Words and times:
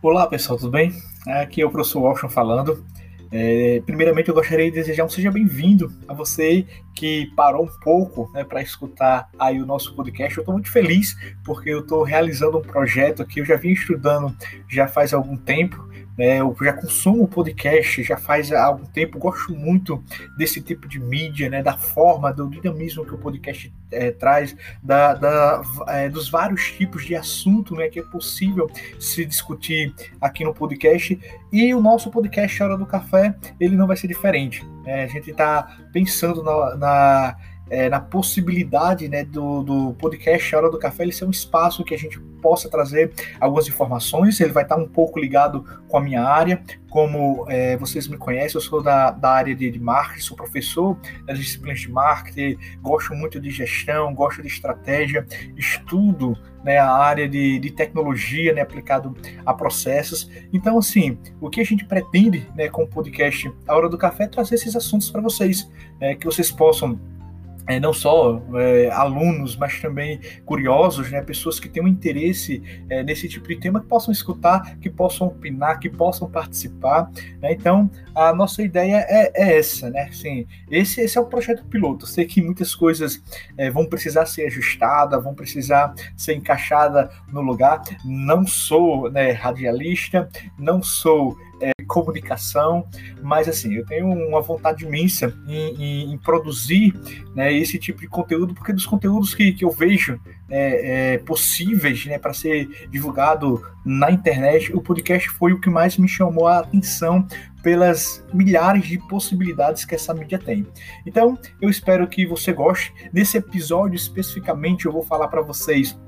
Olá 0.00 0.28
pessoal, 0.28 0.56
tudo 0.56 0.70
bem? 0.70 0.92
Aqui 1.26 1.62
é 1.62 1.66
o 1.66 1.70
professor 1.70 2.00
Washington 2.02 2.28
falando. 2.28 2.84
É, 3.32 3.80
primeiramente, 3.86 4.28
eu 4.28 4.34
gostaria 4.34 4.66
de 4.66 4.72
desejar 4.72 5.04
um 5.04 5.08
seja 5.08 5.30
bem-vindo 5.30 5.92
a 6.08 6.14
você 6.14 6.66
que 6.94 7.26
parou 7.36 7.64
um 7.64 7.80
pouco 7.80 8.28
né, 8.34 8.42
para 8.42 8.60
escutar 8.60 9.28
aí 9.38 9.62
o 9.62 9.66
nosso 9.66 9.94
podcast. 9.94 10.36
Eu 10.36 10.42
estou 10.42 10.54
muito 10.54 10.70
feliz 10.70 11.16
porque 11.44 11.70
eu 11.70 11.80
estou 11.80 12.02
realizando 12.02 12.58
um 12.58 12.62
projeto 12.62 13.24
que 13.24 13.40
eu 13.40 13.44
já 13.44 13.56
vim 13.56 13.70
estudando 13.70 14.36
já 14.68 14.88
faz 14.88 15.14
algum 15.14 15.36
tempo. 15.36 15.88
Né, 16.20 16.38
eu 16.38 16.54
já 16.60 16.74
consumo 16.74 17.26
podcast 17.26 18.02
já 18.02 18.18
faz 18.18 18.52
algum 18.52 18.84
tempo. 18.84 19.18
Gosto 19.18 19.56
muito 19.56 20.04
desse 20.36 20.60
tipo 20.60 20.86
de 20.86 21.00
mídia, 21.00 21.48
né, 21.48 21.62
da 21.62 21.78
forma, 21.78 22.30
do 22.30 22.46
dinamismo 22.46 23.06
que 23.06 23.14
o 23.14 23.16
podcast 23.16 23.72
é, 23.90 24.10
traz, 24.10 24.54
da, 24.82 25.14
da 25.14 25.62
é, 25.88 26.10
dos 26.10 26.28
vários 26.28 26.72
tipos 26.72 27.06
de 27.06 27.16
assunto 27.16 27.74
né, 27.74 27.88
que 27.88 28.00
é 28.00 28.02
possível 28.02 28.70
se 28.98 29.24
discutir 29.24 29.94
aqui 30.20 30.44
no 30.44 30.52
podcast. 30.52 31.18
E 31.50 31.74
o 31.74 31.80
nosso 31.80 32.10
podcast 32.10 32.62
Hora 32.62 32.76
do 32.76 32.84
Café, 32.84 33.34
ele 33.58 33.74
não 33.74 33.86
vai 33.86 33.96
ser 33.96 34.06
diferente. 34.06 34.62
Né? 34.84 35.04
A 35.04 35.06
gente 35.06 35.30
está 35.30 35.74
pensando 35.90 36.42
na, 36.42 36.76
na 36.76 37.36
é, 37.70 37.88
na 37.88 38.00
possibilidade 38.00 39.08
né, 39.08 39.24
do, 39.24 39.62
do 39.62 39.94
podcast 39.94 40.54
Hora 40.56 40.68
do 40.68 40.78
Café 40.78 41.04
ele 41.04 41.12
ser 41.12 41.24
um 41.24 41.30
espaço 41.30 41.84
que 41.84 41.94
a 41.94 41.98
gente 41.98 42.18
possa 42.42 42.68
trazer 42.68 43.12
algumas 43.38 43.68
informações. 43.68 44.40
Ele 44.40 44.52
vai 44.52 44.64
estar 44.64 44.76
um 44.76 44.88
pouco 44.88 45.20
ligado 45.20 45.64
com 45.88 45.96
a 45.96 46.00
minha 46.00 46.22
área. 46.22 46.62
Como 46.88 47.46
é, 47.48 47.76
vocês 47.76 48.08
me 48.08 48.16
conhecem, 48.16 48.56
eu 48.56 48.60
sou 48.60 48.82
da, 48.82 49.12
da 49.12 49.30
área 49.30 49.54
de, 49.54 49.70
de 49.70 49.78
marketing, 49.78 50.22
sou 50.22 50.36
professor 50.36 50.98
das 51.24 51.38
disciplinas 51.38 51.80
de 51.80 51.90
marketing, 51.90 52.58
gosto 52.82 53.14
muito 53.14 53.40
de 53.40 53.50
gestão, 53.50 54.12
gosto 54.12 54.42
de 54.42 54.48
estratégia, 54.48 55.24
estudo 55.56 56.36
né, 56.64 56.78
a 56.78 56.90
área 56.90 57.28
de, 57.28 57.60
de 57.60 57.70
tecnologia 57.70 58.52
né, 58.52 58.60
aplicado 58.60 59.16
a 59.46 59.54
processos. 59.54 60.28
Então, 60.52 60.78
assim, 60.78 61.16
o 61.40 61.48
que 61.48 61.60
a 61.60 61.64
gente 61.64 61.84
pretende 61.84 62.48
né, 62.56 62.68
com 62.68 62.82
o 62.82 62.88
podcast 62.88 63.52
A 63.68 63.76
Hora 63.76 63.88
do 63.88 63.96
Café 63.96 64.24
é 64.24 64.26
trazer 64.28 64.56
esses 64.56 64.74
assuntos 64.74 65.10
para 65.10 65.20
vocês, 65.20 65.70
né, 66.00 66.16
que 66.16 66.26
vocês 66.26 66.50
possam 66.50 66.98
é, 67.66 67.78
não 67.78 67.92
só 67.92 68.42
é, 68.54 68.90
alunos, 68.90 69.56
mas 69.56 69.80
também 69.80 70.20
curiosos, 70.44 71.10
né, 71.10 71.22
pessoas 71.22 71.60
que 71.60 71.68
têm 71.68 71.82
um 71.82 71.88
interesse 71.88 72.62
é, 72.88 73.02
nesse 73.02 73.28
tipo 73.28 73.46
de 73.48 73.56
tema, 73.56 73.80
que 73.80 73.86
possam 73.86 74.12
escutar, 74.12 74.76
que 74.78 74.90
possam 74.90 75.28
opinar, 75.28 75.78
que 75.78 75.88
possam 75.88 76.30
participar. 76.30 77.10
Né? 77.40 77.52
Então, 77.52 77.90
a 78.14 78.32
nossa 78.32 78.62
ideia 78.62 79.06
é, 79.08 79.32
é, 79.34 79.58
essa, 79.58 79.90
né? 79.90 80.08
Assim, 80.10 80.46
esse, 80.70 81.00
esse 81.00 81.16
é 81.16 81.20
o 81.20 81.26
projeto 81.26 81.64
piloto. 81.64 82.06
Sei 82.06 82.24
que 82.24 82.42
muitas 82.42 82.74
coisas 82.74 83.22
é, 83.56 83.70
vão 83.70 83.86
precisar 83.86 84.26
ser 84.26 84.46
ajustadas, 84.46 85.22
vão 85.22 85.34
precisar 85.34 85.94
ser 86.16 86.34
encaixadas 86.34 87.10
no 87.32 87.40
lugar. 87.40 87.82
Não 88.04 88.46
sou 88.46 89.10
né, 89.10 89.32
radialista, 89.32 90.28
não 90.58 90.82
sou 90.82 91.36
é, 91.60 91.72
comunicação, 91.86 92.86
mas 93.22 93.48
assim, 93.48 93.74
eu 93.74 93.84
tenho 93.84 94.06
uma 94.06 94.40
vontade 94.40 94.84
imensa 94.84 95.34
em, 95.46 95.74
em, 95.74 96.12
em 96.12 96.18
produzir 96.18 96.94
né, 97.34 97.52
esse 97.52 97.78
tipo 97.78 98.00
de 98.00 98.06
conteúdo, 98.06 98.54
porque 98.54 98.72
dos 98.72 98.86
conteúdos 98.86 99.34
que, 99.34 99.52
que 99.52 99.64
eu 99.64 99.70
vejo 99.70 100.20
é, 100.48 101.14
é, 101.14 101.18
possíveis 101.18 102.06
né, 102.06 102.18
para 102.18 102.32
ser 102.32 102.88
divulgado 102.90 103.62
na 103.84 104.10
internet, 104.10 104.74
o 104.74 104.80
podcast 104.80 105.28
foi 105.30 105.52
o 105.52 105.60
que 105.60 105.70
mais 105.70 105.96
me 105.96 106.08
chamou 106.08 106.46
a 106.46 106.60
atenção 106.60 107.26
pelas 107.62 108.24
milhares 108.32 108.86
de 108.86 108.98
possibilidades 109.08 109.84
que 109.84 109.94
essa 109.94 110.14
mídia 110.14 110.38
tem. 110.38 110.66
Então, 111.06 111.38
eu 111.60 111.68
espero 111.68 112.06
que 112.08 112.26
você 112.26 112.52
goste. 112.52 112.92
Nesse 113.12 113.36
episódio 113.36 113.96
especificamente, 113.96 114.86
eu 114.86 114.92
vou 114.92 115.02
falar 115.02 115.28
para 115.28 115.42
vocês 115.42 115.98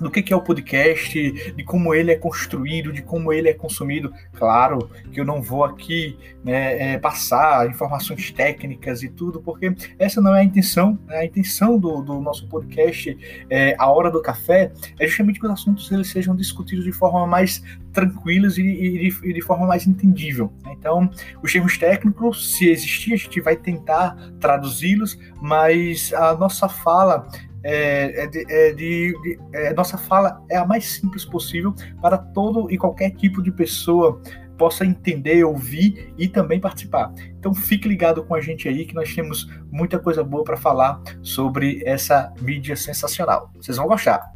do 0.00 0.10
que, 0.10 0.22
que 0.22 0.32
é 0.32 0.36
o 0.36 0.40
podcast, 0.40 1.52
de 1.52 1.64
como 1.64 1.94
ele 1.94 2.10
é 2.10 2.16
construído, 2.16 2.92
de 2.92 3.02
como 3.02 3.32
ele 3.32 3.48
é 3.48 3.54
consumido. 3.54 4.12
Claro 4.32 4.90
que 5.12 5.20
eu 5.20 5.24
não 5.24 5.42
vou 5.42 5.64
aqui 5.64 6.16
né, 6.42 6.94
é, 6.94 6.98
passar 6.98 7.68
informações 7.68 8.30
técnicas 8.30 9.02
e 9.02 9.08
tudo, 9.08 9.40
porque 9.40 9.74
essa 9.98 10.20
não 10.20 10.34
é 10.34 10.40
a 10.40 10.44
intenção. 10.44 10.98
Né? 11.06 11.18
A 11.18 11.24
intenção 11.24 11.78
do, 11.78 12.00
do 12.00 12.20
nosso 12.20 12.48
podcast, 12.48 13.44
é, 13.50 13.76
A 13.78 13.90
Hora 13.90 14.10
do 14.10 14.22
Café, 14.22 14.72
é 14.98 15.06
justamente 15.06 15.38
que 15.38 15.46
os 15.46 15.52
assuntos 15.52 15.90
eles 15.92 16.08
sejam 16.08 16.34
discutidos 16.34 16.84
de 16.84 16.92
forma 16.92 17.26
mais 17.26 17.62
tranquilas 17.92 18.56
e, 18.56 18.62
e, 18.62 19.10
de, 19.10 19.30
e 19.30 19.32
de, 19.32 19.40
forma 19.42 19.66
mais 19.66 19.86
entendível. 19.86 20.52
Né? 20.64 20.74
Então, 20.78 21.10
os 21.42 21.52
termos 21.52 21.76
técnicos, 21.76 22.56
se 22.56 22.68
existir, 22.68 23.14
a 23.14 23.16
gente 23.16 23.40
vai 23.40 23.56
tentar 23.56 24.16
traduzi-los, 24.38 25.18
mas 25.40 26.12
a 26.14 26.34
nossa 26.34 26.68
fala 26.68 27.28
é, 27.62 28.24
é, 28.24 28.26
de, 28.26 28.44
é 28.48 28.72
de, 28.72 29.12
de 29.22 29.38
é, 29.52 29.74
nossa 29.74 29.98
fala 29.98 30.42
é 30.50 30.56
a 30.56 30.66
mais 30.66 30.86
simples 30.86 31.24
possível 31.24 31.74
para 32.00 32.16
todo 32.16 32.70
e 32.70 32.78
qualquer 32.78 33.10
tipo 33.10 33.42
de 33.42 33.52
pessoa 33.52 34.20
possa 34.56 34.84
entender, 34.84 35.42
ouvir 35.42 36.12
e 36.18 36.28
também 36.28 36.60
participar. 36.60 37.12
Então 37.38 37.54
fique 37.54 37.88
ligado 37.88 38.22
com 38.24 38.34
a 38.34 38.40
gente 38.42 38.68
aí 38.68 38.84
que 38.84 38.94
nós 38.94 39.14
temos 39.14 39.48
muita 39.72 39.98
coisa 39.98 40.22
boa 40.22 40.44
para 40.44 40.56
falar 40.56 41.00
sobre 41.22 41.82
essa 41.86 42.30
mídia 42.42 42.76
sensacional. 42.76 43.50
Vocês 43.56 43.78
vão 43.78 43.86
gostar. 43.86 44.30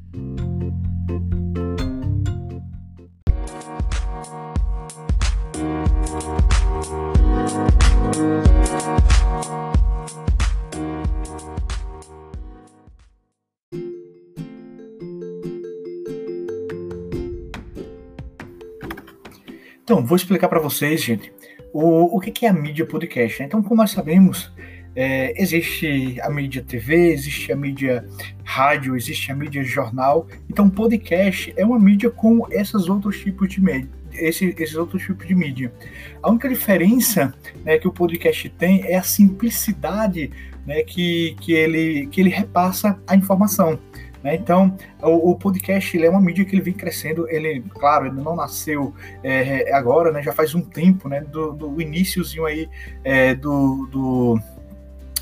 Então, 19.94 20.04
vou 20.04 20.16
explicar 20.16 20.48
para 20.48 20.58
vocês, 20.58 21.00
gente, 21.04 21.32
o, 21.72 22.16
o 22.16 22.20
que 22.20 22.44
é 22.44 22.48
a 22.48 22.52
mídia 22.52 22.84
podcast. 22.84 23.38
Né? 23.38 23.46
Então, 23.46 23.62
como 23.62 23.76
nós 23.76 23.92
sabemos, 23.92 24.52
é, 24.96 25.40
existe 25.40 26.20
a 26.20 26.28
mídia 26.28 26.64
TV, 26.64 27.12
existe 27.12 27.52
a 27.52 27.56
mídia 27.56 28.04
rádio, 28.42 28.96
existe 28.96 29.30
a 29.30 29.36
mídia 29.36 29.62
jornal. 29.62 30.26
Então, 30.50 30.68
podcast 30.68 31.54
é 31.56 31.64
uma 31.64 31.78
mídia 31.78 32.10
com 32.10 32.44
esses 32.50 32.88
outros 32.88 33.20
tipos 33.20 33.48
de 33.48 33.60
mídia. 33.60 33.88
Esse, 34.14 34.52
esses 34.58 34.74
outros 34.74 35.00
tipos 35.00 35.28
de 35.28 35.34
mídia. 35.36 35.72
A 36.20 36.28
única 36.28 36.48
diferença 36.48 37.32
né, 37.64 37.78
que 37.78 37.86
o 37.86 37.92
podcast 37.92 38.48
tem 38.48 38.82
é 38.88 38.96
a 38.96 39.02
simplicidade 39.04 40.28
né, 40.66 40.82
que, 40.82 41.36
que, 41.40 41.52
ele, 41.52 42.08
que 42.08 42.20
ele 42.20 42.30
repassa 42.30 42.98
a 43.06 43.14
informação. 43.14 43.78
Né? 44.24 44.34
Então, 44.36 44.74
o, 45.02 45.32
o, 45.32 45.38
podcast 45.38 46.02
é 46.02 46.08
uma 46.08 46.20
mídia 46.20 46.46
que 46.46 46.54
ele 46.54 46.62
vem 46.62 46.72
crescendo. 46.72 47.28
Ele, 47.28 47.62
claro, 47.68 48.06
ele 48.06 48.18
não 48.22 48.34
nasceu 48.34 48.94
é, 49.22 49.70
agora, 49.74 50.10
né? 50.10 50.22
já 50.22 50.32
faz 50.32 50.54
um 50.54 50.62
tempo, 50.62 51.10
né? 51.10 51.20
do, 51.20 51.52
do 51.52 51.78
iníciozinho 51.78 52.46
aí 52.46 52.66
é, 53.04 53.34
do, 53.34 53.86
do 53.92 54.40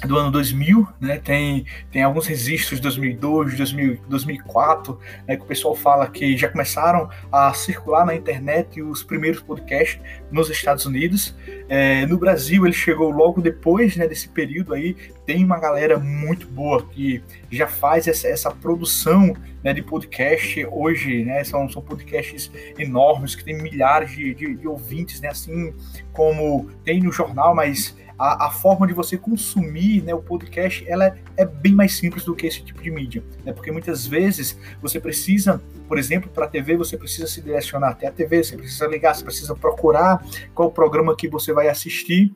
do 0.07 0.17
ano 0.19 0.31
2000, 0.31 0.87
né? 1.01 1.19
Tem, 1.19 1.65
tem 1.91 2.03
alguns 2.03 2.27
registros 2.27 2.79
de 2.79 2.83
2002, 2.83 3.57
2000, 3.57 4.01
2004, 4.09 4.99
né? 5.27 5.37
Que 5.37 5.43
o 5.43 5.47
pessoal 5.47 5.75
fala 5.75 6.07
que 6.09 6.37
já 6.37 6.49
começaram 6.49 7.09
a 7.31 7.53
circular 7.55 8.05
na 8.05 8.15
internet 8.15 8.83
os 8.83 9.03
primeiros 9.03 9.41
podcasts 9.41 10.01
nos 10.31 10.51
Estados 10.51 10.87
Unidos. 10.87 11.35
É, 11.69 12.05
no 12.07 12.19
Brasil 12.19 12.65
ele 12.67 12.75
chegou 12.75 13.11
logo 13.11 13.41
depois, 13.41 13.97
né? 13.97 14.07
Desse 14.07 14.29
período 14.29 14.75
aí 14.75 14.97
tem 15.25 15.45
uma 15.45 15.59
galera 15.59 15.99
muito 15.99 16.47
boa 16.49 16.85
que 16.89 17.23
já 17.51 17.69
faz 17.69 18.09
essa, 18.09 18.27
essa 18.29 18.51
produção 18.51 19.35
né, 19.63 19.73
de 19.73 19.83
podcast 19.83 20.67
hoje, 20.71 21.25
né? 21.25 21.45
São, 21.45 21.69
são 21.69 21.81
podcasts 21.81 22.51
enormes 22.77 23.35
que 23.35 23.45
tem 23.45 23.57
milhares 23.57 24.11
de, 24.11 24.35
de, 24.35 24.55
de 24.57 24.67
ouvintes, 24.67 25.21
né? 25.21 25.29
Assim 25.29 25.73
como 26.13 26.69
tem 26.85 27.01
no 27.01 27.13
jornal, 27.13 27.55
mas 27.55 27.97
a, 28.19 28.47
a, 28.47 28.51
forma 28.51 28.87
de 28.87 28.93
você 28.93 29.17
consumir 29.17 30.03
né, 30.03 30.15
o 30.15 30.23
podcast 30.23 30.85
ela 30.89 31.07
é, 31.07 31.15
é, 31.37 31.45
bem 31.45 31.75
mais 31.75 31.97
simples 31.97 32.25
do 32.25 32.35
que 32.35 32.47
esse 32.47 32.63
tipo 32.63 32.83
de 32.83 32.91
mídia. 32.91 33.23
Né? 33.45 33.53
Porque 33.53 33.71
muitas 33.71 34.07
vezes 34.07 34.59
você 34.81 35.01
precisa, 35.01 35.63
por 35.89 35.99
exemplo, 35.99 36.31
para 36.31 36.47
a 36.47 36.49
TV, 36.49 36.77
você 36.77 36.97
precisa 36.97 37.27
se 37.27 37.41
direcionar 37.41 37.91
até 37.91 38.07
a 38.07 38.13
TV, 38.13 38.43
você 38.43 38.57
precisa 38.57 38.87
ligar, 38.87 39.15
você 39.15 39.25
precisa 39.25 39.55
procurar 39.55 40.25
qual 40.55 40.71
programa 40.71 41.17
que 41.17 41.29
você 41.29 41.53
vai 41.53 41.69
assistir 41.69 42.33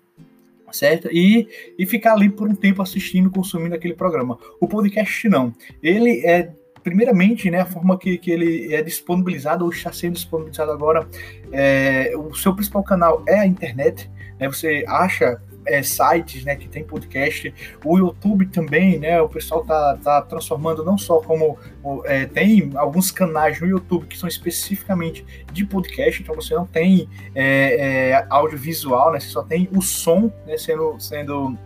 certo? 0.72 1.08
E, 1.10 1.48
e 1.78 1.86
ficar 1.86 2.12
ali 2.12 2.28
por 2.28 2.48
um 2.48 2.54
tempo 2.54 2.82
assistindo, 2.82 3.30
consumindo 3.30 3.74
aquele 3.74 3.94
programa. 3.94 4.38
O 4.60 4.68
podcast 4.68 5.28
não. 5.28 5.54
Ele 5.82 6.26
é 6.26 6.52
primeiramente, 6.86 7.50
né, 7.50 7.62
a 7.62 7.66
forma 7.66 7.98
que, 7.98 8.16
que 8.16 8.30
ele 8.30 8.72
é 8.72 8.80
disponibilizado 8.80 9.64
ou 9.64 9.72
está 9.72 9.90
sendo 9.90 10.12
disponibilizado 10.12 10.70
agora, 10.70 11.04
é, 11.50 12.12
o 12.16 12.32
seu 12.32 12.54
principal 12.54 12.84
canal 12.84 13.24
é 13.26 13.40
a 13.40 13.44
internet, 13.44 14.08
né, 14.38 14.46
você 14.46 14.84
acha 14.86 15.42
é, 15.66 15.82
sites, 15.82 16.44
né, 16.44 16.56
que 16.56 16.68
tem 16.68 16.84
podcast, 16.84 17.52
o 17.84 17.98
YouTube 17.98 18.46
também, 18.46 18.98
né, 18.98 19.20
o 19.20 19.28
pessoal 19.28 19.64
tá, 19.64 19.98
tá 20.02 20.22
transformando 20.22 20.84
não 20.84 20.96
só 20.96 21.20
como 21.20 21.58
é, 22.04 22.26
tem 22.26 22.70
alguns 22.74 23.10
canais 23.10 23.60
no 23.60 23.66
YouTube 23.66 24.06
que 24.06 24.16
são 24.16 24.28
especificamente 24.28 25.24
de 25.52 25.64
podcast, 25.64 26.22
então 26.22 26.34
você 26.34 26.54
não 26.54 26.66
tem 26.66 27.08
é, 27.34 28.10
é, 28.10 28.26
audiovisual, 28.30 29.12
né, 29.12 29.20
você 29.20 29.28
só 29.28 29.42
tem 29.42 29.68
o 29.72 29.82
som 29.82 30.32
né, 30.46 30.56
sendo, 30.56 30.98
sendo 30.98 31.56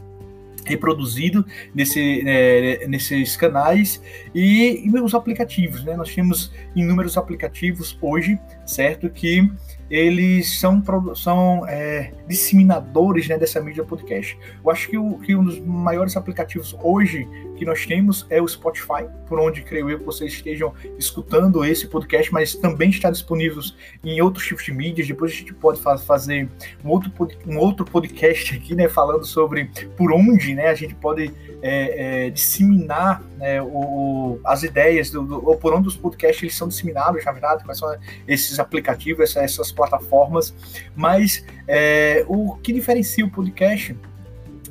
reproduzido 0.65 1.45
nesse, 1.75 2.23
é, 2.27 2.87
nesses 2.87 3.37
canais 3.37 4.01
e, 4.35 4.83
e 4.87 5.01
os 5.01 5.15
aplicativos, 5.15 5.83
né? 5.85 5.97
Nós 5.97 6.15
temos 6.15 6.53
inúmeros 6.77 7.17
aplicativos 7.17 7.99
hoje, 8.01 8.39
certo? 8.67 9.09
Que 9.09 9.51
eles 9.91 10.59
são, 10.61 10.83
são 11.17 11.67
é, 11.67 12.13
disseminadores 12.29 13.27
né, 13.29 13.37
dessa 13.37 13.61
mídia 13.61 13.85
podcast. 13.85 14.39
Eu 14.65 14.71
acho 14.71 14.89
que, 14.89 14.97
o, 14.97 15.19
que 15.19 15.35
um 15.35 15.43
dos 15.43 15.59
maiores 15.59 16.17
aplicativos 16.17 16.77
hoje 16.81 17.29
que 17.57 17.65
nós 17.65 17.85
temos 17.85 18.25
é 18.31 18.41
o 18.41 18.49
Spotify, 18.49 19.05
por 19.27 19.39
onde 19.39 19.61
creio 19.61 19.91
eu 19.91 19.99
que 19.99 20.05
vocês 20.05 20.33
estejam 20.33 20.73
escutando 20.97 21.63
esse 21.63 21.87
podcast, 21.87 22.33
mas 22.33 22.55
também 22.55 22.89
está 22.89 23.11
disponível 23.11 23.61
em 24.03 24.21
outros 24.23 24.47
tipos 24.47 24.65
de 24.65 24.73
mídias. 24.73 25.07
Depois 25.07 25.33
a 25.33 25.35
gente 25.35 25.53
pode 25.53 25.81
fa 25.81 25.99
fazer 25.99 26.49
um 26.83 26.89
outro, 26.89 27.13
um 27.47 27.59
outro 27.59 27.85
podcast 27.85 28.55
aqui, 28.55 28.75
né, 28.75 28.89
falando 28.89 29.27
sobre 29.27 29.71
por 29.97 30.13
onde 30.13 30.55
né, 30.55 30.69
a 30.69 30.75
gente 30.75 30.95
pode 30.95 31.35
é, 31.61 32.27
é, 32.27 32.31
disseminar 32.31 33.23
né, 33.37 33.61
o, 33.61 34.41
as 34.45 34.63
ideias, 34.63 35.11
do, 35.11 35.23
do, 35.23 35.47
ou 35.47 35.57
por 35.57 35.75
onde 35.75 35.89
os 35.89 35.97
podcasts 35.97 36.43
eles 36.43 36.55
são 36.55 36.69
disseminados, 36.69 37.25
na 37.25 37.33
verdade, 37.33 37.65
quais 37.65 37.79
são 37.79 37.95
esses 38.27 38.59
aplicativos, 38.59 39.23
essas, 39.23 39.43
essas 39.43 39.73
plataformas, 39.81 40.55
mas 40.95 41.45
é, 41.67 42.25
o 42.29 42.57
que 42.57 42.73
diferencia 42.73 43.25
o 43.25 43.31
podcast 43.31 43.97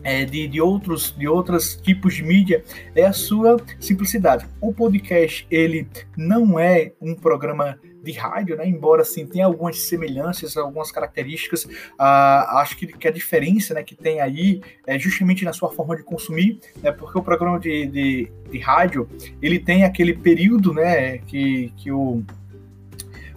é, 0.03 0.23
de, 0.23 0.47
de, 0.47 0.61
outros 0.61 1.15
de 1.17 1.27
outros 1.27 1.75
tipos 1.75 2.15
de 2.15 2.23
mídia 2.23 2.63
é 2.95 3.05
a 3.05 3.13
sua 3.13 3.57
simplicidade. 3.79 4.45
O 4.61 4.71
podcast 4.71 5.47
ele 5.49 5.87
não 6.15 6.59
é 6.59 6.93
um 7.01 7.15
programa 7.15 7.79
de 8.01 8.13
rádio, 8.13 8.55
né? 8.55 8.67
embora 8.67 9.01
assim 9.01 9.25
tenha 9.25 9.45
algumas 9.45 9.77
semelhanças, 9.77 10.55
algumas 10.55 10.89
características, 10.89 11.67
ah, 11.97 12.61
acho 12.61 12.77
que, 12.77 12.87
que, 12.87 13.07
a 13.07 13.11
diferença 13.11 13.73
né, 13.73 13.83
que 13.83 13.93
tem 13.93 14.21
aí 14.21 14.61
é 14.87 14.97
justamente 14.97 15.43
na 15.43 15.51
sua 15.51 15.69
forma 15.69 15.97
de 15.97 16.03
consumir, 16.03 16.59
né? 16.81 16.93
porque 16.93 17.19
o 17.19 17.21
programa 17.21 17.59
de, 17.59 17.87
de, 17.87 18.31
de 18.49 18.57
rádio 18.59 19.07
ele 19.41 19.59
tem 19.59 19.83
aquele 19.83 20.13
período 20.13 20.73
né, 20.73 21.17
que, 21.19 21.73
que 21.75 21.91
o, 21.91 22.23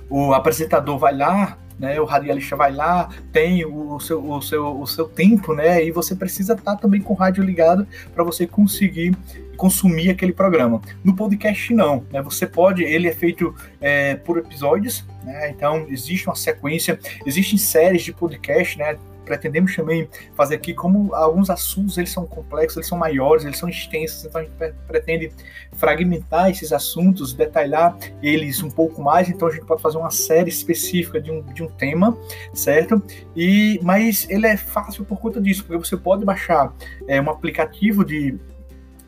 o 0.09 0.33
apresentador 0.33 0.97
vai 0.97 1.17
lá 1.17 1.59
né? 1.83 2.01
O 2.01 2.05
radialista 2.05 2.55
vai 2.55 2.73
lá, 2.73 3.09
tem 3.33 3.67
o 3.67 3.99
seu, 3.99 4.25
o 4.25 4.41
seu, 4.41 4.81
o 4.81 4.87
seu 4.87 5.09
tempo, 5.09 5.53
né? 5.53 5.85
E 5.85 5.91
você 5.91 6.15
precisa 6.15 6.53
estar 6.53 6.77
tá 6.77 6.81
também 6.81 7.01
com 7.01 7.13
o 7.13 7.17
rádio 7.17 7.43
ligado 7.43 7.87
para 8.15 8.23
você 8.23 8.47
conseguir 8.47 9.17
consumir 9.57 10.11
aquele 10.11 10.33
programa. 10.33 10.81
No 11.03 11.15
podcast 11.17 11.75
não, 11.75 12.05
né? 12.13 12.23
Você 12.23 12.47
pode, 12.47 12.85
ele 12.85 13.09
é 13.09 13.13
feito 13.13 13.53
é, 13.81 14.15
por 14.15 14.39
episódios, 14.39 15.05
né? 15.25 15.51
Então 15.51 15.85
existe 15.89 16.29
uma 16.29 16.37
sequência, 16.37 16.99
existem 17.27 17.59
séries 17.59 18.03
de 18.03 18.13
podcast, 18.13 18.79
né? 18.79 18.97
Pretendemos 19.25 19.75
também 19.75 20.09
fazer 20.35 20.57
aqui, 20.57 20.75
como 20.75 21.15
alguns 21.15 21.51
assuntos 21.51 21.99
eles 21.99 22.11
são 22.11 22.27
complexos, 22.27 22.77
eles 22.77 22.89
são 22.89 22.99
maiores, 22.99 23.45
eles 23.45 23.59
são 23.59 23.69
extensos, 23.69 24.25
então 24.25 24.41
a 24.41 24.45
gente 24.45 24.55
pretende 24.87 25.33
fragmentar 25.73 26.51
esses 26.51 26.73
assuntos, 26.73 27.33
detalhar 27.33 27.97
eles 28.23 28.63
um 28.63 28.71
pouco 28.71 29.03
mais, 29.03 29.29
então 29.29 29.49
a 29.49 29.51
gente 29.51 29.65
pode 29.65 29.83
fazer 29.83 29.99
uma 29.99 30.11
série 30.11 30.49
específica 30.49 31.21
de 31.21 31.31
um, 31.31 31.43
de 31.43 31.63
um 31.63 31.69
tema, 31.69 32.17
certo? 32.53 33.03
E, 33.37 33.79
mas 33.83 34.29
ele 34.29 34.47
é 34.47 34.57
fácil 34.57 35.05
por 35.05 35.19
conta 35.19 35.41
disso, 35.41 35.65
porque 35.65 35.85
você 35.85 35.97
pode 35.97 36.25
baixar 36.25 36.75
é, 37.07 37.21
um 37.21 37.31
aplicativo 37.31 38.05
de 38.05 38.39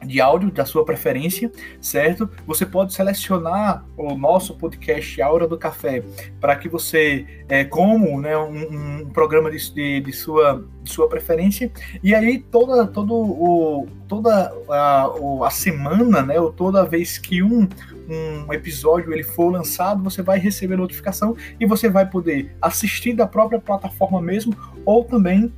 de 0.04 0.20
áudio 0.20 0.50
da 0.50 0.64
sua 0.64 0.84
preferência, 0.84 1.50
certo? 1.80 2.28
Você 2.46 2.64
pode 2.66 2.92
selecionar 2.92 3.84
o 3.96 4.14
nosso 4.14 4.54
podcast 4.54 5.20
A 5.20 5.30
Hora 5.30 5.48
do 5.48 5.58
Café 5.58 6.02
para 6.40 6.56
que 6.56 6.68
você, 6.68 7.26
é, 7.48 7.64
como 7.64 8.20
né, 8.20 8.36
um, 8.36 9.02
um 9.02 9.10
programa 9.10 9.50
de, 9.50 9.72
de, 9.72 10.00
de, 10.00 10.12
sua, 10.12 10.64
de 10.82 10.90
sua 10.90 11.08
preferência, 11.08 11.70
e 12.02 12.14
aí 12.14 12.38
toda, 12.38 12.86
todo 12.86 13.14
o, 13.14 13.86
toda 14.08 14.52
a, 14.68 15.10
a 15.46 15.50
semana, 15.50 16.22
né, 16.22 16.38
ou 16.40 16.52
toda 16.52 16.84
vez 16.84 17.18
que 17.18 17.42
um, 17.42 17.68
um 18.08 18.52
episódio 18.52 19.12
ele 19.12 19.22
for 19.22 19.50
lançado, 19.50 20.02
você 20.02 20.22
vai 20.22 20.38
receber 20.38 20.76
notificação 20.76 21.36
e 21.58 21.66
você 21.66 21.88
vai 21.88 22.06
poder 22.06 22.54
assistir 22.60 23.14
da 23.14 23.26
própria 23.26 23.58
plataforma 23.58 24.20
mesmo, 24.20 24.54
ou 24.84 25.04
também 25.04 25.52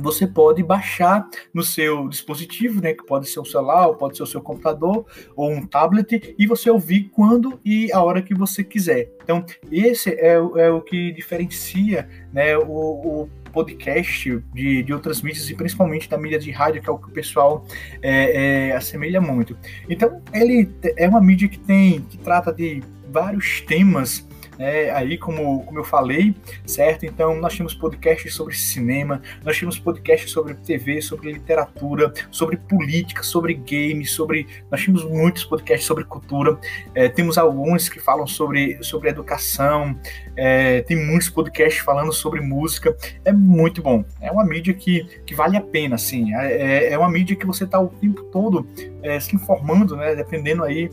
você 0.00 0.26
pode 0.26 0.62
baixar 0.62 1.28
no 1.52 1.62
seu 1.62 2.08
dispositivo, 2.08 2.80
né, 2.80 2.94
que 2.94 3.04
pode 3.04 3.28
ser 3.28 3.40
o 3.40 3.44
celular, 3.44 3.88
pode 3.94 4.16
ser 4.16 4.22
o 4.22 4.26
seu 4.26 4.40
computador 4.40 5.06
ou 5.36 5.50
um 5.50 5.66
tablet, 5.66 6.34
e 6.38 6.46
você 6.46 6.70
ouvir 6.70 7.10
quando 7.14 7.60
e 7.64 7.92
a 7.92 8.02
hora 8.02 8.22
que 8.22 8.34
você 8.34 8.62
quiser. 8.62 9.10
Então, 9.22 9.44
esse 9.70 10.10
é, 10.10 10.34
é 10.34 10.70
o 10.70 10.80
que 10.80 11.12
diferencia 11.12 12.08
né, 12.32 12.56
o, 12.56 12.62
o 12.62 13.30
podcast 13.52 14.42
de, 14.54 14.82
de 14.82 14.92
outras 14.92 15.20
mídias 15.20 15.48
e 15.50 15.54
principalmente 15.54 16.08
da 16.08 16.16
mídia 16.16 16.38
de 16.38 16.50
rádio, 16.50 16.82
que 16.82 16.88
é 16.88 16.92
o 16.92 16.98
que 16.98 17.08
o 17.08 17.12
pessoal 17.12 17.64
é, 18.02 18.68
é, 18.68 18.76
assemelha 18.76 19.20
muito. 19.20 19.56
Então, 19.88 20.22
ele 20.32 20.70
é 20.96 21.08
uma 21.08 21.20
mídia 21.20 21.48
que 21.48 21.58
tem 21.58 22.00
que 22.02 22.18
trata 22.18 22.52
de 22.52 22.82
vários 23.10 23.60
temas 23.62 24.26
né? 24.58 24.90
Aí, 24.90 25.16
como, 25.16 25.64
como 25.64 25.78
eu 25.78 25.84
falei, 25.84 26.34
certo? 26.66 27.06
Então, 27.06 27.36
nós 27.36 27.56
temos 27.56 27.72
podcasts 27.72 28.34
sobre 28.34 28.54
cinema, 28.56 29.22
nós 29.44 29.58
temos 29.58 29.78
podcasts 29.78 30.30
sobre 30.30 30.54
TV, 30.54 31.00
sobre 31.00 31.32
literatura, 31.32 32.12
sobre 32.30 32.56
política, 32.56 33.22
sobre 33.22 33.54
games, 33.54 34.10
sobre. 34.10 34.46
Nós 34.70 34.84
temos 34.84 35.04
muitos 35.04 35.44
podcasts 35.44 35.86
sobre 35.86 36.04
cultura, 36.04 36.58
é, 36.94 37.08
temos 37.08 37.38
alguns 37.38 37.88
que 37.88 38.00
falam 38.00 38.26
sobre, 38.26 38.82
sobre 38.82 39.08
educação, 39.08 39.96
é, 40.36 40.82
tem 40.82 40.96
muitos 40.96 41.30
podcasts 41.30 41.82
falando 41.82 42.12
sobre 42.12 42.40
música. 42.40 42.96
É 43.24 43.32
muito 43.32 43.80
bom. 43.80 44.04
É 44.20 44.30
uma 44.32 44.44
mídia 44.44 44.74
que, 44.74 45.04
que 45.24 45.34
vale 45.34 45.56
a 45.56 45.60
pena, 45.60 45.94
assim. 45.94 46.34
É, 46.34 46.52
é, 46.52 46.92
é 46.92 46.98
uma 46.98 47.08
mídia 47.08 47.36
que 47.36 47.46
você 47.46 47.62
está 47.62 47.80
o 47.80 47.88
tempo 47.88 48.24
todo 48.24 48.66
é, 49.02 49.20
se 49.20 49.36
informando, 49.36 49.96
né? 49.96 50.16
Dependendo 50.16 50.64
aí 50.64 50.90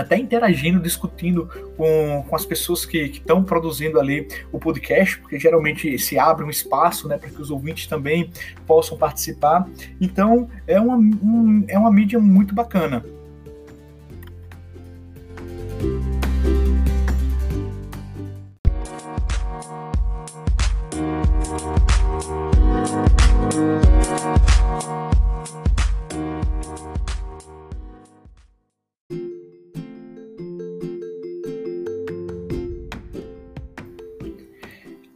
até 0.00 0.16
interagindo, 0.16 0.80
discutindo 0.80 1.48
com, 1.76 2.24
com 2.28 2.36
as 2.36 2.44
pessoas 2.44 2.86
que 2.86 2.98
estão 2.98 3.42
produzindo 3.42 3.98
ali 3.98 4.28
o 4.52 4.58
podcast, 4.58 5.18
porque 5.18 5.38
geralmente 5.38 5.98
se 5.98 6.18
abre 6.18 6.44
um 6.44 6.50
espaço 6.50 7.08
né, 7.08 7.18
para 7.18 7.28
que 7.28 7.40
os 7.40 7.50
ouvintes 7.50 7.86
também 7.86 8.30
possam 8.66 8.96
participar. 8.96 9.68
Então 10.00 10.48
é 10.66 10.80
uma, 10.80 10.96
um, 10.96 11.64
é 11.68 11.78
uma 11.78 11.90
mídia 11.90 12.18
muito 12.18 12.54
bacana. 12.54 13.04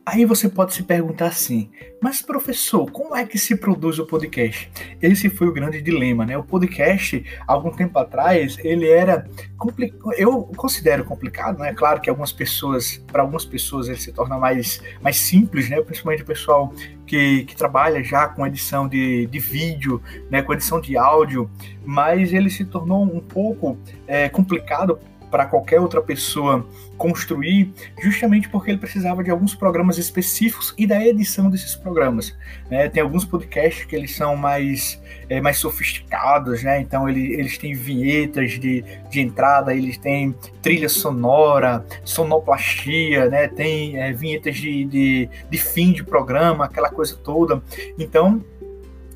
Aí 0.04 0.24
você 0.24 0.48
pode 0.48 0.74
se 0.74 0.82
perguntar 0.82 1.26
assim, 1.26 1.70
mas 2.00 2.20
professor, 2.20 2.90
como 2.90 3.14
é 3.14 3.24
que 3.24 3.38
se 3.38 3.54
produz 3.54 4.00
o 4.00 4.06
podcast? 4.06 4.68
Esse 5.00 5.30
foi 5.30 5.46
o 5.46 5.52
grande 5.52 5.80
dilema, 5.80 6.26
né? 6.26 6.36
O 6.36 6.42
podcast, 6.42 7.24
algum 7.46 7.70
tempo 7.70 7.96
atrás, 8.00 8.58
ele 8.64 8.88
era 8.88 9.24
complicado, 9.56 10.12
eu 10.14 10.42
considero 10.56 11.04
complicado, 11.04 11.60
né? 11.60 11.72
Claro 11.72 12.00
que 12.00 12.10
algumas 12.10 12.32
pessoas, 12.32 12.96
para 13.12 13.22
algumas 13.22 13.44
pessoas 13.44 13.86
ele 13.86 13.98
se 13.98 14.12
torna 14.12 14.36
mais, 14.36 14.82
mais 15.00 15.16
simples, 15.18 15.70
né? 15.70 15.80
Principalmente 15.80 16.24
o 16.24 16.26
pessoal 16.26 16.74
que, 17.06 17.44
que 17.44 17.54
trabalha 17.54 18.02
já 18.02 18.26
com 18.26 18.44
edição 18.44 18.88
de, 18.88 19.26
de 19.26 19.38
vídeo, 19.38 20.02
né? 20.28 20.42
Com 20.42 20.52
edição 20.52 20.80
de 20.80 20.96
áudio, 20.96 21.48
mas 21.84 22.32
ele 22.32 22.50
se 22.50 22.64
tornou 22.64 23.04
um 23.04 23.20
pouco 23.20 23.78
é, 24.08 24.28
complicado 24.28 24.98
para 25.32 25.46
qualquer 25.46 25.80
outra 25.80 26.02
pessoa 26.02 26.68
construir, 26.98 27.72
justamente 28.02 28.50
porque 28.50 28.70
ele 28.70 28.78
precisava 28.78 29.24
de 29.24 29.30
alguns 29.30 29.54
programas 29.54 29.96
específicos 29.96 30.74
e 30.76 30.86
da 30.86 31.04
edição 31.04 31.48
desses 31.48 31.74
programas. 31.74 32.36
Né? 32.70 32.86
Tem 32.90 33.02
alguns 33.02 33.24
podcasts 33.24 33.86
que 33.86 33.96
eles 33.96 34.14
são 34.14 34.36
mais, 34.36 35.02
é, 35.30 35.40
mais 35.40 35.56
sofisticados, 35.56 36.62
né? 36.62 36.82
então 36.82 37.08
ele, 37.08 37.32
eles 37.32 37.56
têm 37.56 37.72
vinhetas 37.72 38.52
de, 38.52 38.84
de 39.08 39.20
entrada, 39.20 39.74
eles 39.74 39.96
têm 39.96 40.34
trilha 40.60 40.88
sonora, 40.88 41.82
sonoplastia, 42.04 43.30
né? 43.30 43.48
tem 43.48 43.98
é, 43.98 44.12
vinhetas 44.12 44.54
de, 44.54 44.84
de, 44.84 45.28
de 45.50 45.58
fim 45.58 45.92
de 45.92 46.04
programa, 46.04 46.66
aquela 46.66 46.90
coisa 46.90 47.16
toda. 47.16 47.62
Então, 47.98 48.44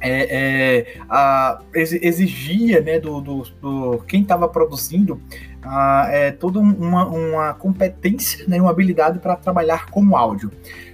é, 0.00 0.28
é, 0.30 0.99
a, 1.08 1.61
exigia 1.75 2.80
né, 2.80 3.00
do, 3.00 3.20
do, 3.20 3.42
do 3.61 3.99
quem 4.06 4.23
estava 4.23 4.49
produzindo 4.49 5.20
ah, 5.66 6.06
é 6.11 6.30
toda 6.30 6.58
uma, 6.58 7.06
uma 7.06 7.54
competência, 7.54 8.44
né, 8.46 8.61
uma 8.61 8.70
habilidade 8.70 9.18
para 9.18 9.37
trabalhar 9.37 9.87
como 9.87 10.16
áudio. 10.16 10.50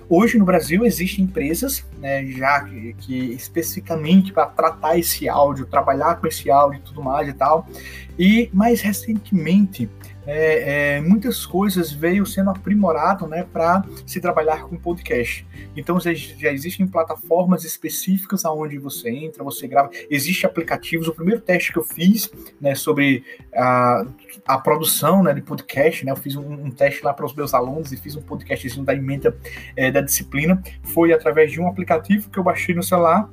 Hoje 0.09 0.38
no 0.38 0.45
Brasil 0.45 0.85
existem 0.85 1.25
empresas 1.25 1.85
né, 2.02 2.26
já 2.26 2.61
que, 2.64 2.95
que 2.95 3.17
especificamente 3.33 4.33
para 4.33 4.47
tratar 4.47 4.99
esse 4.99 5.29
áudio, 5.29 5.64
trabalhar 5.64 6.17
com 6.17 6.26
esse 6.26 6.50
áudio 6.50 6.81
e 6.81 6.83
tudo 6.83 7.00
mais 7.00 7.29
e 7.29 7.33
tal. 7.33 7.67
E 8.19 8.50
mais 8.52 8.81
recentemente 8.81 9.88
é, 10.26 10.97
é, 10.97 11.00
muitas 11.00 11.45
coisas 11.45 11.93
veio 11.93 12.25
sendo 12.25 12.50
aprimorado 12.50 13.26
né, 13.26 13.47
para 13.50 13.85
se 14.07 14.21
trabalhar 14.21 14.64
com 14.64 14.76
podcast. 14.76 15.47
Então 15.76 15.99
já, 15.99 16.12
já, 16.14 16.52
existem 16.52 16.87
plataformas 16.87 17.64
específicas 17.64 18.45
aonde 18.45 18.79
você 18.79 19.11
entra, 19.11 19.43
você 19.43 19.67
grava. 19.67 19.91
Existem 20.11 20.49
aplicativos. 20.49 21.09
O 21.09 21.14
primeiro 21.14 21.41
teste 21.41 21.73
que 21.73 21.79
eu 21.79 21.85
fiz 21.85 22.31
né, 22.61 22.75
sobre 22.75 23.25
a, 23.55 24.07
a 24.47 24.59
produção 24.59 25.23
né, 25.23 25.35
de 25.35 25.43
podcast, 25.43 26.05
né, 26.05 26.12
eu 26.12 26.17
fiz 26.17 26.37
um, 26.37 26.67
um 26.67 26.71
teste 26.71 27.05
lá 27.05 27.12
para 27.12 27.26
os 27.26 27.35
meus 27.35 27.52
alunos 27.52 27.93
e 27.93 27.97
fiz 27.97 28.17
um 28.17 28.23
podcastzinho 28.23 28.85
da 28.85 28.95
emenda 28.95 29.37
é, 29.76 29.91
da 29.91 30.00
disciplina, 30.00 30.62
foi 30.83 31.12
através 31.12 31.50
de 31.50 31.61
um 31.61 31.67
aplicativo 31.67 32.31
que 32.31 32.38
eu 32.38 32.45
baixei 32.45 32.75
no 32.75 32.83
celular 32.83 33.29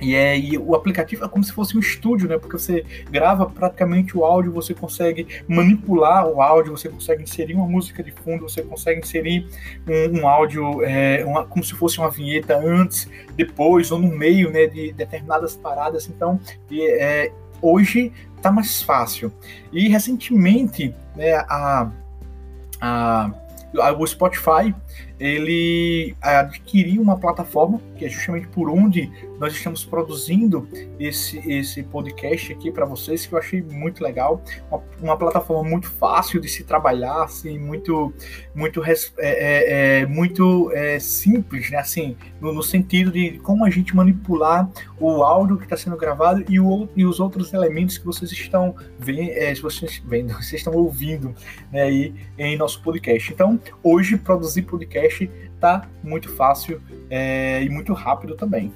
e, 0.00 0.14
é, 0.14 0.38
e 0.38 0.58
o 0.58 0.74
aplicativo 0.74 1.24
é 1.24 1.28
como 1.28 1.42
se 1.42 1.52
fosse 1.52 1.76
um 1.76 1.80
estúdio, 1.80 2.28
né? 2.28 2.38
Porque 2.38 2.58
você 2.58 2.84
grava 3.10 3.46
praticamente 3.46 4.16
o 4.16 4.24
áudio, 4.24 4.52
você 4.52 4.74
consegue 4.74 5.26
manipular 5.48 6.26
o 6.26 6.42
áudio, 6.42 6.76
você 6.76 6.88
consegue 6.88 7.22
inserir 7.22 7.54
uma 7.54 7.66
música 7.66 8.02
de 8.02 8.10
fundo, 8.10 8.48
você 8.48 8.62
consegue 8.62 9.00
inserir 9.00 9.46
um, 9.86 10.20
um 10.20 10.28
áudio 10.28 10.82
é, 10.84 11.24
uma, 11.24 11.46
como 11.46 11.64
se 11.64 11.72
fosse 11.74 11.98
uma 11.98 12.10
vinheta 12.10 12.58
antes, 12.58 13.08
depois 13.34 13.90
ou 13.90 13.98
no 13.98 14.08
meio, 14.08 14.50
né? 14.50 14.66
De 14.66 14.92
determinadas 14.92 15.56
paradas. 15.56 16.08
Então, 16.08 16.38
é, 16.70 17.32
hoje 17.62 18.12
está 18.36 18.50
mais 18.52 18.82
fácil. 18.82 19.32
E 19.72 19.88
recentemente, 19.88 20.94
né? 21.14 21.34
A, 21.48 21.90
a 22.80 23.30
o 23.98 24.06
Spotify 24.06 24.74
ele 25.18 26.14
adquiriu 26.20 27.00
uma 27.00 27.18
plataforma 27.18 27.80
que 27.96 28.04
é 28.04 28.08
justamente 28.08 28.46
por 28.48 28.68
onde 28.68 29.10
nós 29.38 29.54
estamos 29.54 29.84
produzindo 29.84 30.68
esse, 30.98 31.38
esse 31.50 31.82
podcast 31.82 32.52
aqui 32.52 32.70
para 32.70 32.84
vocês, 32.84 33.26
que 33.26 33.34
eu 33.34 33.38
achei 33.38 33.62
muito 33.62 34.02
legal, 34.02 34.42
uma, 34.70 34.82
uma, 35.00 35.16
plataforma 35.16 35.68
muito 35.68 35.90
fácil 35.90 36.40
de 36.40 36.48
se 36.48 36.64
trabalhar, 36.64 37.24
assim, 37.24 37.58
muito 37.58 38.12
muito 38.54 38.82
é, 38.84 38.94
é, 39.18 40.00
é, 40.00 40.06
muito 40.06 40.70
é, 40.72 40.98
simples, 40.98 41.70
né? 41.70 41.78
Assim, 41.78 42.16
no, 42.40 42.52
no, 42.52 42.62
sentido 42.62 43.10
de 43.10 43.38
como 43.40 43.64
a 43.64 43.70
gente 43.70 43.94
manipular 43.94 44.70
o 44.98 45.22
áudio 45.22 45.56
que 45.56 45.64
está 45.64 45.76
sendo 45.76 45.96
gravado 45.96 46.44
e, 46.48 46.58
o, 46.58 46.88
e 46.96 47.04
os 47.04 47.20
outros 47.20 47.52
elementos 47.52 47.98
que 47.98 48.04
vocês 48.04 48.32
estão 48.32 48.74
vendo, 48.98 49.30
é, 49.32 49.54
vocês 49.54 50.02
vendo, 50.06 50.32
vocês 50.42 50.60
estão 50.60 50.74
ouvindo 50.74 51.34
né, 51.70 51.82
aí 51.82 52.14
em 52.38 52.56
nosso 52.56 52.82
podcast. 52.82 53.32
Então, 53.32 53.60
hoje 53.82 54.16
produzir 54.16 54.62
podcast 54.62 55.05
podcast 55.06 55.30
tá 55.60 55.88
muito 56.02 56.28
fácil 56.34 56.82
é, 57.08 57.62
e 57.62 57.68
muito 57.68 57.92
rápido 57.92 58.34
também. 58.34 58.72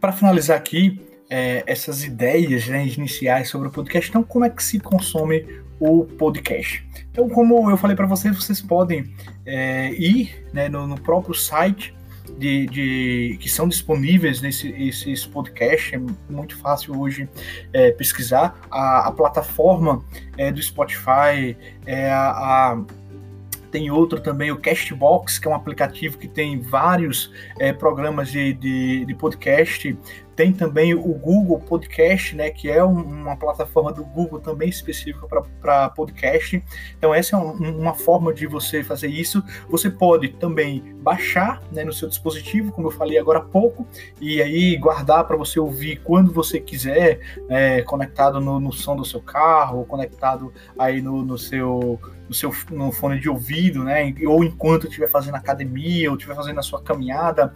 Para 0.00 0.12
finalizar 0.12 0.56
aqui, 0.56 1.00
é, 1.30 1.62
essas 1.66 2.04
ideias 2.04 2.66
né, 2.66 2.86
iniciais 2.86 3.48
sobre 3.48 3.68
o 3.68 3.70
podcast, 3.70 4.10
então 4.10 4.22
como 4.22 4.44
é 4.44 4.50
que 4.50 4.62
se 4.62 4.78
consome 4.78 5.46
o 5.82 6.04
podcast. 6.04 6.86
Então, 7.10 7.28
como 7.28 7.68
eu 7.68 7.76
falei 7.76 7.96
para 7.96 8.06
vocês, 8.06 8.36
vocês 8.36 8.60
podem 8.60 9.12
é, 9.44 9.92
ir 9.94 10.46
né, 10.52 10.68
no, 10.68 10.86
no, 10.86 11.00
próprio 11.00 11.34
site 11.34 11.92
de, 12.38 12.66
de, 12.66 13.38
que 13.40 13.48
são 13.48 13.66
disponíveis 13.66 14.40
nesse 14.40 14.68
esses 14.80 15.26
podcasts. 15.26 15.92
É 15.92 16.32
muito 16.32 16.56
fácil 16.56 17.00
hoje 17.00 17.28
é, 17.72 17.90
pesquisar. 17.90 18.56
A, 18.70 19.08
a 19.08 19.12
plataforma 19.12 20.04
é, 20.38 20.52
do 20.52 20.62
Spotify, 20.62 21.56
é 21.84 22.08
a, 22.08 22.30
a 22.30 22.84
tem 23.72 23.90
outro 23.90 24.20
também, 24.20 24.52
o 24.52 24.58
Castbox, 24.58 25.38
que 25.38 25.48
é 25.48 25.50
um 25.50 25.54
aplicativo 25.54 26.18
que 26.18 26.28
tem 26.28 26.60
vários 26.60 27.32
é, 27.58 27.72
programas 27.72 28.30
de, 28.30 28.52
de, 28.52 29.06
de, 29.06 29.14
podcast 29.14 29.96
tem 30.34 30.52
também 30.52 30.94
o 30.94 31.12
Google 31.14 31.58
Podcast, 31.58 32.34
né, 32.34 32.50
que 32.50 32.70
é 32.70 32.82
um, 32.82 33.00
uma 33.00 33.36
plataforma 33.36 33.92
do 33.92 34.04
Google 34.04 34.40
também 34.40 34.68
específica 34.68 35.26
para 35.60 35.88
podcast. 35.90 36.62
Então, 36.96 37.14
essa 37.14 37.36
é 37.36 37.38
um, 37.38 37.80
uma 37.80 37.94
forma 37.94 38.32
de 38.32 38.46
você 38.46 38.82
fazer 38.82 39.08
isso. 39.08 39.42
Você 39.68 39.90
pode 39.90 40.28
também 40.28 40.94
baixar 41.02 41.62
né, 41.70 41.84
no 41.84 41.92
seu 41.92 42.08
dispositivo, 42.08 42.72
como 42.72 42.88
eu 42.88 42.92
falei 42.92 43.18
agora 43.18 43.40
há 43.40 43.42
pouco, 43.42 43.86
e 44.20 44.40
aí 44.40 44.76
guardar 44.76 45.24
para 45.26 45.36
você 45.36 45.58
ouvir 45.58 46.00
quando 46.02 46.32
você 46.32 46.60
quiser, 46.60 47.20
é, 47.48 47.82
conectado 47.82 48.40
no, 48.40 48.58
no, 48.58 48.72
som 48.72 48.96
do 48.96 49.04
seu 49.04 49.20
carro, 49.20 49.84
conectado 49.84 50.52
aí 50.78 51.00
no, 51.00 51.22
no 51.24 51.36
seu 51.36 52.00
no 52.28 52.34
seu 52.34 52.54
no 52.70 52.90
fone 52.90 53.20
de 53.20 53.28
ouvido, 53.28 53.84
né? 53.84 54.14
Ou 54.26 54.42
enquanto 54.42 54.86
estiver 54.86 55.08
fazendo 55.08 55.34
academia, 55.34 56.08
ou 56.08 56.16
estiver 56.16 56.34
fazendo 56.34 56.58
a 56.58 56.62
sua 56.62 56.80
caminhada. 56.80 57.52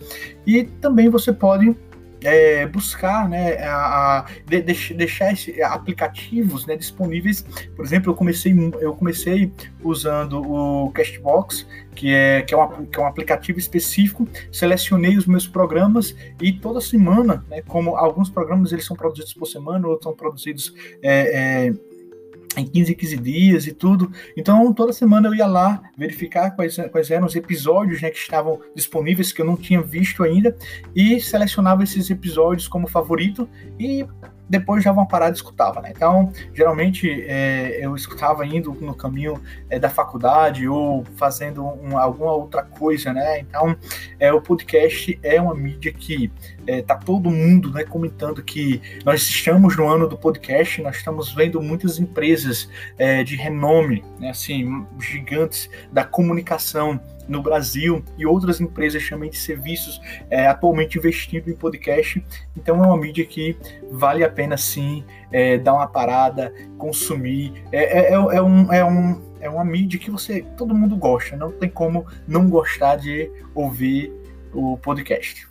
E 0.47 0.64
também 0.64 1.09
você 1.09 1.33
pode 1.33 1.75
é, 2.23 2.66
buscar, 2.66 3.28
né, 3.28 3.58
a, 3.62 4.18
a 4.18 4.26
de, 4.46 4.61
deixar 4.62 5.32
esses 5.32 5.61
aplicativos 5.61 6.66
né, 6.66 6.76
disponíveis. 6.76 7.42
Por 7.75 7.85
exemplo, 7.85 8.11
eu 8.11 8.14
comecei, 8.14 8.54
eu 8.80 8.94
comecei 8.94 9.52
usando 9.82 10.40
o 10.42 10.90
Castbox, 10.92 11.66
que 11.94 12.12
é, 12.12 12.42
que, 12.42 12.52
é 12.52 12.56
uma, 12.56 12.87
que 12.87 12.99
é 12.99 13.02
um 13.02 13.06
aplicativo 13.06 13.58
específico, 13.58 14.28
selecionei 14.52 15.16
os 15.16 15.26
meus 15.26 15.46
programas 15.46 16.14
e 16.40 16.52
toda 16.52 16.80
semana, 16.80 17.44
né, 17.49 17.62
como 17.62 17.96
alguns 17.96 18.28
programas 18.28 18.73
eles 18.73 18.85
são 18.85 18.96
produzidos 18.96 19.32
por 19.32 19.46
semana, 19.46 19.88
outros 19.88 20.04
são 20.04 20.14
produzidos 20.14 20.75
é, 21.02 21.68
é, 21.68 21.75
em 22.57 22.67
15, 22.67 22.95
15 22.95 23.17
dias 23.19 23.67
e 23.67 23.73
tudo. 23.73 24.11
Então, 24.37 24.73
toda 24.73 24.93
semana 24.93 25.29
eu 25.29 25.35
ia 25.35 25.47
lá 25.47 25.83
verificar 25.97 26.51
quais, 26.51 26.77
quais 26.91 27.11
eram 27.11 27.27
os 27.27 27.37
episódios 27.37 28.01
né, 28.01 28.11
que 28.11 28.19
estavam 28.19 28.61
disponíveis, 28.75 29.33
que 29.33 29.41
eu 29.41 29.47
não 29.47 29.57
tinha 29.57 29.81
visto 29.81 30.23
ainda, 30.23 30.57
e 30.95 31.21
selecionava 31.21 31.85
esses 31.85 32.11
episódios 32.11 32.69
como 32.69 32.87
favorito 32.87 33.49
e 33.79 34.07
depois 34.49 34.83
já 34.83 34.93
uma 34.93 35.07
parada 35.07 35.33
e 35.33 35.35
escutava, 35.35 35.81
né? 35.81 35.93
Então, 35.95 36.33
geralmente 36.55 37.25
é, 37.26 37.79
eu 37.81 37.97
escutava 37.97 38.47
indo 38.47 38.73
no 38.75 38.95
caminho 38.95 39.41
é, 39.69 39.79
da 39.79 39.91
faculdade 39.91 40.69
ou 40.69 41.05
fazendo 41.17 41.65
um, 41.65 41.99
alguma 41.99 42.33
outra 42.33 42.62
coisa, 42.62 43.12
né? 43.12 43.41
Então, 43.41 43.76
é, 44.19 44.33
o 44.33 44.41
podcast 44.41 45.19
é 45.23 45.41
uma 45.41 45.55
mídia 45.55 45.93
que 45.93 46.31
é, 46.67 46.83
tá 46.83 46.97
todo 46.97 47.31
mundo 47.31 47.71
né, 47.73 47.85
comentando 47.85 48.43
que 48.43 48.81
nós 49.05 49.23
estamos 49.23 49.76
no 49.76 49.88
ano 49.88 50.09
do 50.09 50.17
podcast, 50.17 50.83
nós 50.83 50.97
estamos 50.97 51.33
vendo 51.33 51.61
muitas 51.61 51.99
empresas 51.99 52.69
é, 52.99 53.23
de 53.23 53.37
renome, 53.37 54.05
né, 54.19 54.31
assim, 54.31 54.87
gigantes 54.99 55.71
da 55.93 56.05
comunicação 56.05 57.00
no 57.28 57.42
Brasil 57.42 58.04
e 58.16 58.26
outras 58.26 58.61
empresas 58.61 59.09
também 59.09 59.30
de 59.30 59.37
serviços 59.37 60.00
é, 60.30 60.47
atualmente 60.47 60.99
investindo 60.99 61.49
em 61.49 61.54
podcast. 61.54 62.25
Então 62.56 62.83
é 62.83 62.87
uma 62.87 62.97
mídia 62.97 63.25
que 63.25 63.56
vale 63.90 64.25
a 64.25 64.30
pena 64.30 64.56
sim 64.56 65.04
é, 65.33 65.59
dar 65.59 65.75
uma 65.75 65.87
parada, 65.87 66.52
consumir. 66.78 67.64
É, 67.73 67.99
é, 67.99 68.11
é, 68.11 68.12
é, 68.12 68.42
um, 68.42 68.73
é, 68.73 68.85
um, 68.85 69.23
é 69.40 69.50
uma 69.50 69.64
mídia 69.64 69.99
que 69.99 70.11
você 70.11 70.42
todo 70.56 70.75
mundo 70.75 70.97
gosta, 70.97 71.37
não 71.37 71.50
tem 71.50 71.68
como 71.68 72.06
não 72.26 72.49
gostar 72.49 72.97
de 72.97 73.30
ouvir 73.54 74.12
o 74.52 74.76
podcast. 74.78 75.47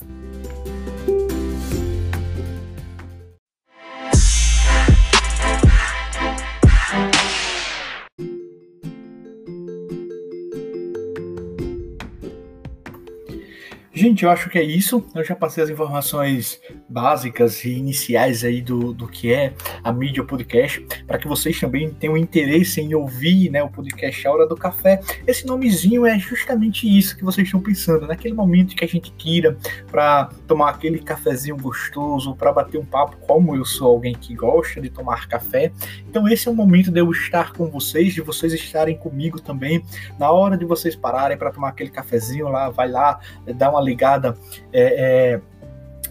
Gente, 14.06 14.24
eu 14.24 14.30
acho 14.30 14.52
que 14.52 14.60
é 14.60 14.64
isso. 14.64 15.04
Eu 15.16 15.24
já 15.24 15.36
passei 15.36 15.64
as 15.64 15.70
informações 15.72 16.62
básicas 16.88 17.64
e 17.66 17.72
iniciais 17.72 18.44
aí 18.44 18.62
do, 18.62 18.94
do 18.94 19.08
que 19.08 19.34
é 19.34 19.54
a 19.84 19.92
mídia 19.92 20.24
podcast, 20.24 20.86
para 21.08 21.18
que 21.18 21.28
vocês 21.28 21.60
também 21.60 21.90
tenham 21.90 22.16
interesse 22.16 22.80
em 22.82 22.94
ouvir 22.94 23.50
né, 23.50 23.64
o 23.64 23.70
podcast 23.70 24.28
A 24.28 24.32
Hora 24.32 24.48
do 24.48 24.56
Café. 24.56 25.02
Esse 25.26 25.46
nomezinho 25.46 26.06
é 26.06 26.18
justamente 26.18 26.88
isso 26.88 27.18
que 27.18 27.24
vocês 27.24 27.48
estão 27.48 27.62
pensando, 27.62 28.08
naquele 28.08 28.34
momento 28.34 28.76
que 28.76 28.86
a 28.86 28.88
gente 28.88 29.12
tira 29.14 29.58
para 29.92 30.30
tomar 30.48 30.70
aquele 30.70 31.00
cafezinho 31.00 31.58
gostoso, 31.58 32.36
para 32.36 32.52
bater 32.54 32.78
um 32.80 32.86
papo, 32.86 33.18
como 33.26 33.56
eu 33.56 33.66
sou 33.66 33.88
alguém 33.90 34.14
que 34.14 34.36
gosta 34.36 34.80
de 34.80 34.90
tomar 34.90 35.28
café. 35.28 35.72
Então 36.08 36.28
esse 36.28 36.48
é 36.48 36.52
o 36.52 36.56
momento 36.56 36.92
de 36.92 37.00
eu 37.00 37.10
estar 37.12 37.54
com 37.54 37.70
vocês, 37.70 38.14
de 38.14 38.22
vocês 38.22 38.54
estarem 38.54 38.98
comigo 38.98 39.42
também, 39.42 39.84
na 40.20 40.32
hora 40.32 40.58
de 40.58 40.66
vocês 40.66 40.96
pararem 40.96 41.38
para 41.38 41.52
tomar 41.52 41.70
aquele 41.70 41.90
cafezinho 41.90 42.48
lá, 42.50 42.70
vai 42.70 42.90
lá, 42.90 43.20
dá 43.56 43.70
uma 43.70 43.82
ligada 43.82 44.38
é, 44.72 45.34
é, 45.34 45.42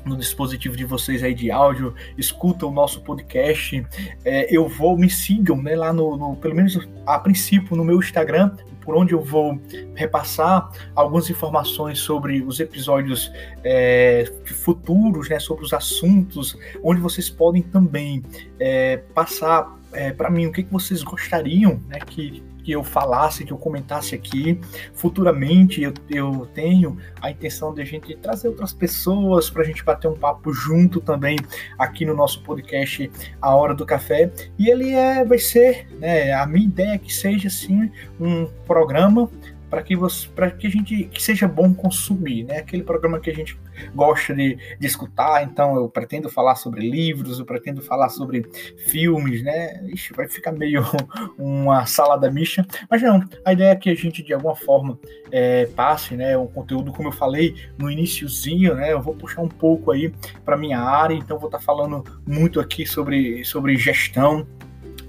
no 0.05 0.17
dispositivo 0.17 0.77
de 0.77 0.85
vocês 0.85 1.23
aí 1.23 1.35
de 1.35 1.51
áudio, 1.51 1.95
escuta 2.17 2.67
o 2.67 2.71
nosso 2.71 3.01
podcast, 3.03 3.85
é, 4.25 4.55
eu 4.55 4.69
vou, 4.69 4.97
me 4.97 5.11
sigam, 5.11 5.61
né, 5.63 5.75
lá 5.75 5.93
no, 5.93 6.17
no, 6.17 6.37
pelo 6.37 6.55
menos 6.55 6.79
a 7.07 7.19
princípio 7.19 7.77
no 7.77 7.85
meu 7.85 7.99
Instagram, 7.99 8.51
por 8.81 8.97
onde 8.97 9.15
eu 9.15 9.21
vou 9.21 9.59
repassar 9.95 10.71
algumas 10.95 11.31
informações 11.31 11.99
sobre 11.99 12.43
os 12.43 12.61
episódios 12.61 13.33
é, 13.65 14.31
futuros, 14.45 15.29
né, 15.29 15.39
sobre 15.39 15.65
os 15.65 15.73
assuntos, 15.73 16.57
onde 16.83 17.01
vocês 17.01 17.31
podem 17.31 17.63
também 17.63 18.23
é, 18.61 18.99
passar 19.15 19.79
é, 19.93 20.13
para 20.13 20.29
mim 20.29 20.47
o 20.47 20.53
que, 20.53 20.63
que 20.63 20.73
vocês 20.73 21.03
gostariam 21.03 21.81
né, 21.89 21.99
que 22.01 22.43
que 22.65 22.73
eu 22.73 22.83
falasse, 22.83 23.45
que 23.45 23.53
eu 23.53 23.59
comentasse 23.59 24.15
aqui. 24.15 24.59
Futuramente 24.95 25.83
eu, 25.83 25.93
eu 26.09 26.49
tenho 26.55 26.97
a 27.21 27.31
intenção 27.31 27.73
de 27.75 27.83
a 27.83 27.85
gente 27.85 28.17
trazer 28.17 28.49
outras 28.49 28.73
pessoas 28.73 29.51
para 29.51 29.63
a 29.63 29.65
gente 29.65 29.85
bater 29.85 30.09
um 30.09 30.17
papo 30.17 30.53
junto 30.53 31.01
também 31.01 31.37
aqui 31.79 32.05
no 32.07 32.15
nosso 32.15 32.43
podcast 32.43 33.11
A 33.41 33.55
Hora 33.55 33.75
do 33.75 33.85
Café. 33.85 34.33
E 34.59 34.71
ele 34.71 34.91
é, 34.91 35.25
vai 35.25 35.39
ser, 35.39 35.87
né, 35.99 36.33
a 36.33 36.47
minha 36.47 36.67
ideia 36.67 36.95
é 36.95 36.99
que 36.99 37.13
seja 37.13 37.49
assim 37.49 37.91
um 38.19 38.47
programa 38.67 39.31
para 39.75 39.83
que 39.83 39.97
você 39.97 40.29
para 40.29 40.53
que 40.53 40.69
a 40.69 40.71
gente 40.71 41.05
que 41.07 41.21
seja 41.21 41.49
bom 41.49 41.75
consumir, 41.75 42.45
né? 42.45 42.59
Aquele 42.59 42.85
programa 42.85 43.19
que 43.19 43.29
a 43.29 43.35
gente 43.35 43.59
gosta 43.93 44.33
de, 44.33 44.57
de 44.79 44.87
escutar, 44.87 45.43
então 45.43 45.75
eu 45.75 45.89
pretendo 45.89 46.31
falar 46.31 46.55
sobre 46.55 46.89
livros, 46.89 47.41
eu 47.41 47.45
pretendo 47.45 47.83
falar 47.83 48.09
sobre 48.09 48.45
filmes, 48.87 49.43
né? 49.43 49.85
Ixi, 49.89 50.15
vai 50.15 50.29
ficar 50.29 50.53
meio 50.53 50.85
uma 51.37 51.85
salada 51.87 52.31
mista, 52.31 52.65
mas 52.89 53.03
não, 53.03 53.21
a 53.45 53.53
ideia 53.53 53.73
é 53.73 53.77
que 53.77 53.91
a 53.91 53.97
gente 53.97 54.23
de 54.23 54.33
alguma 54.33 54.55
forma 54.55 54.97
é, 55.33 55.67
passe, 55.67 56.15
né, 56.15 56.39
um 56.39 56.47
conteúdo 56.47 56.93
como 56.93 57.09
eu 57.09 57.13
falei 57.13 57.57
no 57.77 57.91
iníciozinho, 57.91 58.77
né? 58.77 58.93
Eu 58.93 59.03
vou 59.03 59.17
puxar 59.17 59.43
um 59.43 59.49
pouco 59.49 59.91
aí 59.91 60.15
para 60.45 60.57
minha 60.57 60.79
área, 60.79 61.15
então 61.15 61.37
vou 61.37 61.49
estar 61.49 61.59
tá 61.59 61.65
falando 61.65 62.05
muito 62.25 62.61
aqui 62.61 62.87
sobre 62.87 63.45
sobre 63.45 63.77
gestão, 63.77 64.47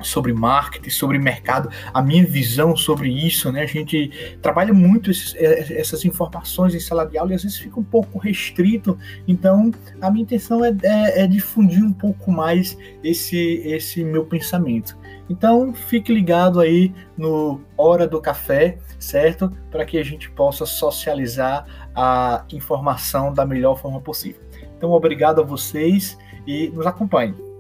sobre 0.06 0.34
marketing, 0.34 0.90
sobre 0.90 1.18
mercado, 1.18 1.70
a 1.94 2.02
minha 2.02 2.26
visão 2.26 2.76
sobre 2.76 3.10
isso, 3.10 3.52
né? 3.52 3.64
A 3.64 3.68
gente 3.68 4.38
trabalha 4.42 4.74
muito 4.74 5.12
esses, 5.12 5.36
é, 5.36 5.80
essas 5.80 6.06
informações 6.06 6.74
em 6.74 6.80
sala 6.80 7.06
de 7.06 7.18
aula 7.18 7.32
e 7.32 7.36
às 7.36 7.44
vezes 7.44 7.58
fica 7.58 7.80
um 7.80 7.84
pouco 7.84 8.18
restrito. 8.18 8.98
Então, 9.28 9.72
a 10.02 10.10
minha 10.10 10.24
intenção 10.24 10.64
é, 10.64 10.76
é, 10.84 11.24
é 11.24 11.28
difundir 11.28 11.84
um 11.84 11.94
pouco 11.94 12.32
mais 12.32 12.78
esse, 13.04 13.38
esse 13.66 14.04
meu 14.04 14.26
pensamento. 14.26 14.98
Então, 15.30 15.74
fique 15.74 16.14
ligado 16.14 16.60
aí 16.60 16.94
no 17.18 17.62
Hora 17.76 18.08
do 18.08 18.22
Café, 18.22 18.78
certo? 19.00 19.52
Para 19.72 19.86
que 19.86 19.98
a 19.98 20.04
gente 20.04 20.30
possa 20.30 20.66
socializar 20.66 21.66
a 21.96 22.46
informação 22.52 23.34
da 23.34 23.46
melhor 23.46 23.76
forma 23.80 24.00
possível. 24.00 24.42
Então, 24.78 24.92
obrigado 24.92 25.42
a 25.42 25.44
vocês 25.44 26.18
e 26.46 26.70
nos 26.70 26.86
acompanhem. 26.86 27.55